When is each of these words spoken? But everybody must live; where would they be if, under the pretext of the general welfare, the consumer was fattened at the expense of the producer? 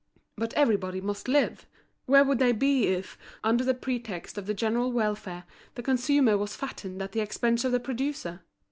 But 0.35 0.55
everybody 0.55 0.99
must 0.99 1.27
live; 1.27 1.67
where 2.07 2.23
would 2.23 2.39
they 2.39 2.53
be 2.53 2.87
if, 2.87 3.19
under 3.43 3.63
the 3.63 3.75
pretext 3.75 4.35
of 4.35 4.47
the 4.47 4.53
general 4.55 4.91
welfare, 4.91 5.43
the 5.75 5.83
consumer 5.83 6.39
was 6.39 6.55
fattened 6.55 7.03
at 7.03 7.11
the 7.11 7.19
expense 7.19 7.63
of 7.65 7.71
the 7.71 7.79
producer? 7.79 8.41